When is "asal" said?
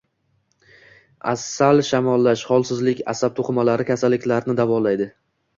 1.33-1.83